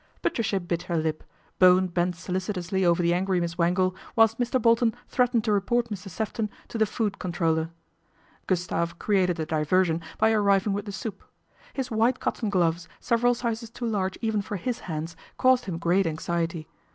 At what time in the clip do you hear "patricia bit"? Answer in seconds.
0.23-0.81